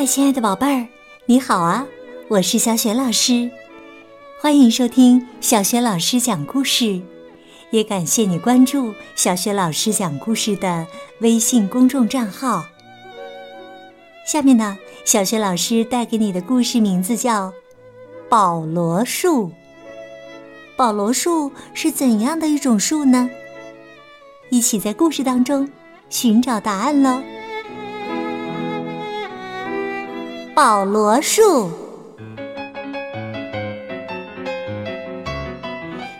[0.00, 0.88] 嗨，亲爱的宝贝儿，
[1.26, 1.86] 你好啊！
[2.28, 3.50] 我是小雪老师，
[4.40, 7.02] 欢迎收听小雪老师讲故事，
[7.68, 10.86] 也感谢你关注小雪老师讲故事的
[11.18, 12.64] 微信公众账号。
[14.26, 17.48] 下面呢，小雪老师带给你的故事名字叫
[18.26, 19.48] 《保罗树》。
[20.76, 23.28] 保罗树是怎样的一种树呢？
[24.48, 25.68] 一起在故事当中
[26.08, 27.20] 寻找答案喽！
[30.62, 31.70] 保罗树，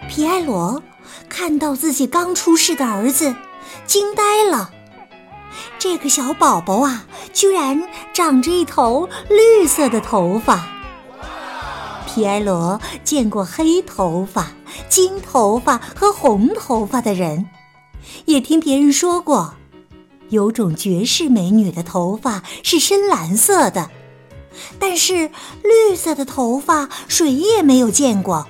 [0.08, 0.82] 皮埃罗
[1.28, 3.36] 看到自己刚出世的儿子，
[3.84, 4.70] 惊呆了。
[5.78, 7.04] 这个小宝宝啊，
[7.34, 7.82] 居然
[8.14, 10.66] 长着一头绿色的头发。
[12.06, 14.46] 皮埃罗见过黑头发、
[14.88, 17.46] 金头发和红头发的人，
[18.24, 19.52] 也听别人说过，
[20.30, 23.90] 有种绝世美女的头发是深蓝色的。
[24.78, 25.30] 但是
[25.62, 28.46] 绿色的头发谁也没有见过。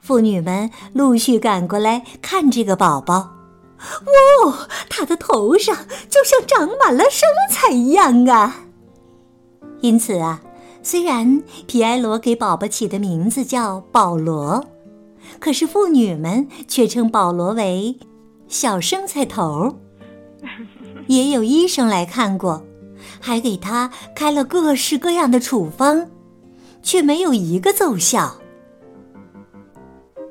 [0.00, 3.14] 妇女们陆续赶过来看这个宝宝，
[4.44, 5.76] 哇，他的头上
[6.08, 8.66] 就像长满了生菜一样啊！
[9.80, 10.42] 因此啊，
[10.82, 14.64] 虽然皮埃罗给宝宝起的名字叫保罗，
[15.40, 17.98] 可是妇女们却称保罗为
[18.48, 19.76] 小生菜头。
[21.08, 22.65] 也有医生来看过。
[23.20, 26.08] 还给他开了各式各样的处方，
[26.82, 28.36] 却没有一个奏效。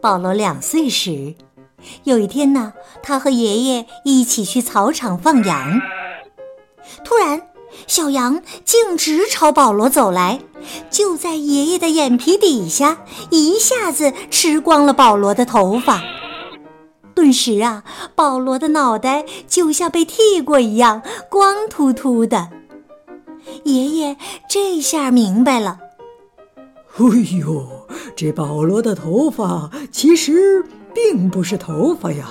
[0.02, 1.34] 保罗两岁时，
[2.04, 5.82] 有一天呢，他和爷爷一起去草场放羊。
[7.04, 7.42] 突然，
[7.88, 10.40] 小羊径直朝保罗走来，
[10.90, 13.00] 就在爷爷的眼皮底下，
[13.32, 16.04] 一下子吃光了保罗的头发。
[17.16, 17.84] 顿时啊，
[18.14, 22.50] 保罗的脑袋就像被剃过一样，光秃秃的。
[23.64, 24.18] 爷爷
[24.50, 25.80] 这下明白了。
[26.98, 27.06] 哎
[27.40, 27.68] 呦，
[28.16, 32.30] 这保罗的头发其实并不是头发呀，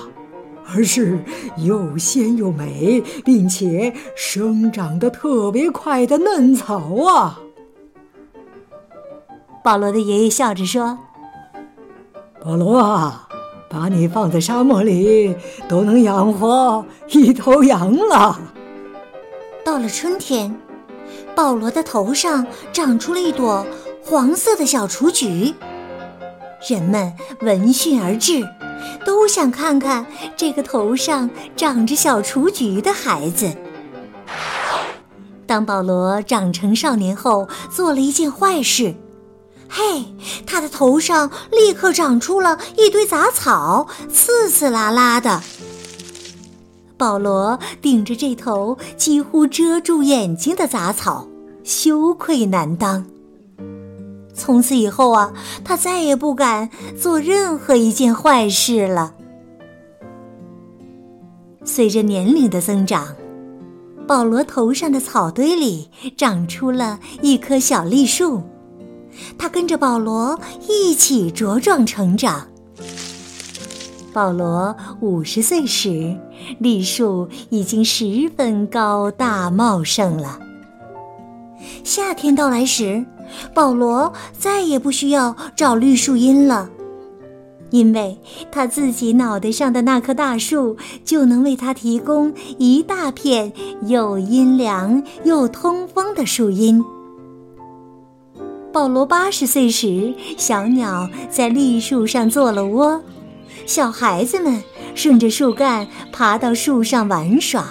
[0.73, 1.19] 而是
[1.57, 7.39] 又鲜又美，并且生长得特别快的嫩草啊！
[9.63, 10.97] 保罗的爷爷笑着说
[12.43, 13.27] ：“保罗啊，
[13.69, 15.35] 把你放在沙漠里，
[15.67, 18.39] 都能养活一头羊了。”
[19.63, 20.55] 到了春天。
[21.35, 23.65] 保罗的头上长出了一朵
[24.03, 25.53] 黄色的小雏菊，
[26.69, 28.43] 人们闻讯而至，
[29.05, 30.05] 都想看看
[30.37, 33.55] 这个头上长着小雏菊的孩子。
[35.47, 38.95] 当保罗长成少年后，做了一件坏事，
[39.69, 40.05] 嘿，
[40.47, 45.43] 他的头上立刻长出了一堆杂草，刺刺啦啦的。
[46.97, 51.27] 保罗顶着这头几乎遮住眼睛的杂草，
[51.63, 53.05] 羞愧难当。
[54.33, 55.33] 从此以后啊，
[55.63, 56.69] 他再也不敢
[56.99, 59.13] 做任何一件坏事了。
[61.63, 63.15] 随着年龄的增长，
[64.05, 68.43] 保罗头上的草堆里长出了一棵小栗树，
[69.37, 72.47] 它跟着保罗一起茁壮成长。
[74.15, 76.15] 保罗五十岁时，
[76.59, 80.39] 栗树已经十分高大茂盛了。
[81.83, 83.05] 夏天到来时，
[83.53, 86.69] 保罗再也不需要找绿树荫了，
[87.71, 88.17] 因为
[88.49, 96.81] 他自己脑袋上的那棵大树就能为他提供一大片又阴凉又通风的树荫。
[98.71, 103.01] 保罗八十岁时，小鸟在栗树上做了窝。
[103.65, 104.61] 小孩子们
[104.93, 107.67] 顺着树干爬到树上玩耍，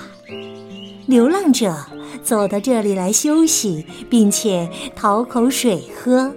[1.06, 1.76] 流浪者
[2.22, 6.34] 走到这里来休息，并且讨口水喝，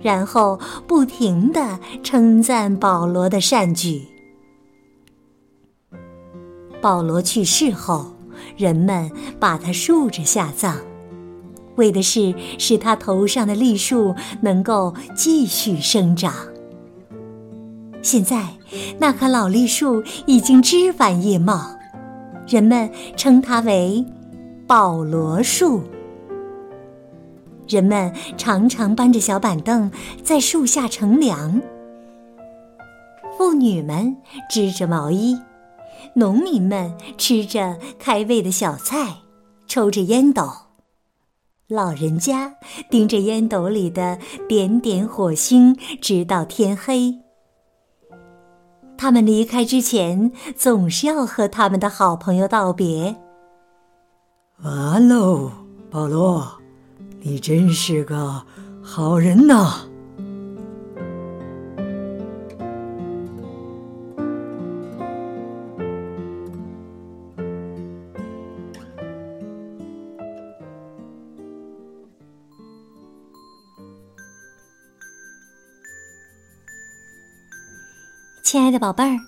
[0.00, 4.02] 然后不停地称赞保罗的善举。
[6.80, 8.14] 保罗去世后，
[8.56, 9.10] 人们
[9.40, 10.76] 把他竖着下葬，
[11.74, 16.32] 为的是使他头上的栗树能够继续生长。
[18.00, 18.46] 现在，
[18.98, 21.76] 那棵老栗树已经枝繁叶茂，
[22.46, 24.04] 人们称它为
[24.66, 25.82] 保罗树。
[27.68, 29.90] 人们常常搬着小板凳
[30.22, 31.60] 在树下乘凉，
[33.36, 34.16] 妇女们
[34.48, 35.38] 织着毛衣，
[36.14, 39.16] 农民们吃着开胃的小菜，
[39.66, 40.50] 抽着烟斗，
[41.68, 42.54] 老人家
[42.88, 44.18] 盯着烟斗里的
[44.48, 47.27] 点点火星，直到天黑。
[48.98, 53.16] 他们离开之前，总是要和他们的好朋友道别。
[54.64, 55.52] 完喽，
[55.88, 56.44] 保罗，
[57.20, 58.42] 你真是个
[58.82, 59.88] 好人呐！
[78.50, 79.20] 亲爱的宝贝儿，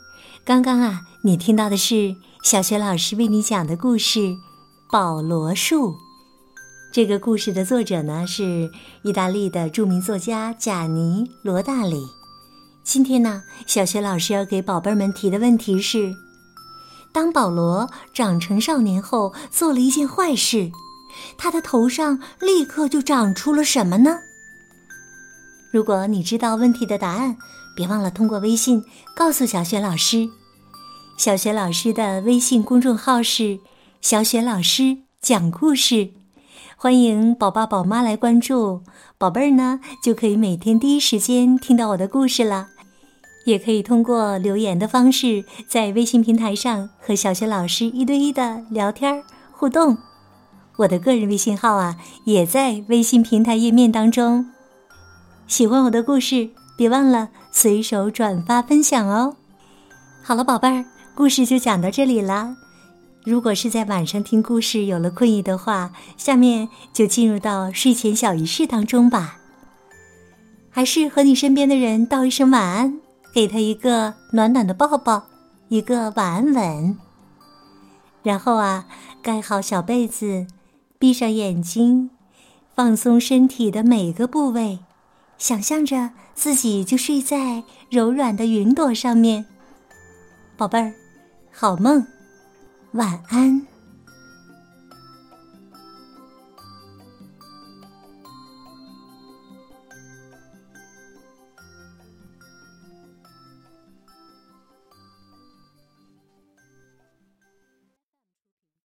[0.47, 4.19] 刚刚啊，你听到的是小学老师为你讲的故事
[4.91, 5.91] 《保罗树》。
[6.91, 8.71] 这个故事的作者呢是
[9.03, 12.03] 意大利的著名作家贾尼·罗大里。
[12.83, 16.15] 今天呢，小学老师要给宝贝们提的问题是：
[17.13, 20.73] 当保罗长成少年后，做了一件坏事，
[21.37, 24.21] 他的头上立刻就长出了什么呢？
[25.71, 27.37] 如果你知道问题的答案，
[27.77, 28.85] 别忘了通过微信
[29.15, 30.29] 告诉小雪老师。
[31.17, 33.59] 小雪老师的微信公众号是
[34.01, 36.11] “小雪老师讲故事”，
[36.77, 38.81] 欢迎宝爸宝妈来关注。
[39.19, 42.69] 宝贝儿呢，就可以每天第一时间听到我的故事了。
[43.45, 49.23] 也可以通过留言的方式，在微信平台上和小雪老师一对一的聊天
[49.53, 49.97] 互动。
[50.77, 54.47] 我的个人微信号啊，也在微信平台页面当中。
[55.47, 56.51] 喜欢我的故事。
[56.81, 59.37] 别忘了随手转发分享哦！
[60.23, 62.57] 好了，宝贝儿，故事就讲到这里了。
[63.23, 69.37] 如果是在晚上听故事有了困意的话，下面就进入到睡前小仪式当中吧。
[70.71, 72.99] 还是和你身边的人道一声晚安，
[73.35, 75.25] 给他一个暖暖的抱抱，
[75.69, 76.97] 一个晚安吻。
[78.23, 78.87] 然后啊，
[79.21, 80.47] 盖好小被子，
[80.99, 82.09] 闭上眼睛，
[82.75, 84.79] 放松身体的每个部位。
[85.41, 89.47] 想象着自己就睡在柔软的云朵上面，
[90.59, 90.93] 宝贝儿，
[91.51, 92.07] 好梦，
[92.93, 93.70] 晚安。